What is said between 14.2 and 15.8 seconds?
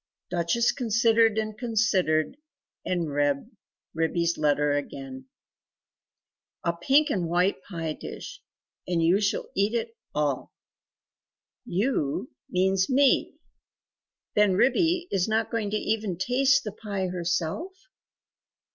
then Ribby is not going to